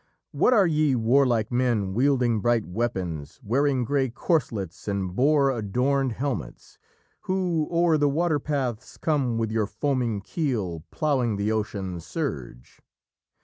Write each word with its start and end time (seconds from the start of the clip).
"What 0.31 0.51
are 0.51 0.65
ye 0.65 0.95
warlike 0.95 1.51
men 1.51 1.93
wielding 1.93 2.39
bright 2.41 2.65
weapons, 2.65 3.39
Wearing 3.43 3.83
grey 3.83 4.09
corselets 4.09 4.87
and 4.87 5.15
boar 5.15 5.51
adorned 5.51 6.13
helmets, 6.13 6.79
Who 7.25 7.67
o'er 7.69 7.99
the 7.99 8.09
water 8.09 8.39
paths 8.39 8.97
come 8.97 9.37
with 9.37 9.51
your 9.51 9.67
foaming 9.67 10.21
keel 10.21 10.83
Ploughing 10.89 11.35
the 11.35 11.51
ocean 11.51 11.99
surge? 11.99 12.81